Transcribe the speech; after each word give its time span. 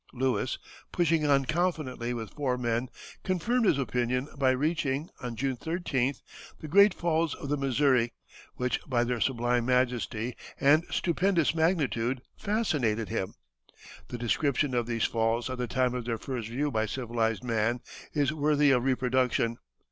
Lewis, 0.13 0.57
pushing 0.91 1.27
on 1.27 1.45
confidently 1.45 2.11
with 2.11 2.33
four 2.33 2.57
men, 2.57 2.89
confirmed 3.23 3.65
his 3.67 3.77
opinion 3.77 4.27
by 4.35 4.49
reaching, 4.49 5.11
on 5.21 5.35
June 5.35 5.55
13th, 5.55 6.23
the 6.59 6.67
great 6.67 6.91
falls 6.91 7.35
of 7.35 7.49
the 7.49 7.55
Missouri, 7.55 8.11
which 8.55 8.79
by 8.87 9.03
their 9.03 9.21
sublime 9.21 9.63
majesty 9.67 10.35
and 10.59 10.85
stupendous 10.89 11.53
magnitude 11.53 12.23
fascinated 12.35 13.09
him. 13.09 13.35
The 14.07 14.17
description 14.17 14.73
of 14.73 14.87
these 14.87 15.05
falls 15.05 15.51
at 15.51 15.59
the 15.59 15.67
time 15.67 15.93
of 15.93 16.05
their 16.05 16.17
first 16.17 16.47
view 16.47 16.71
by 16.71 16.87
civilized 16.87 17.43
man 17.43 17.79
is 18.11 18.33
worthy 18.33 18.71
of 18.71 18.83
reproduction. 18.83 19.59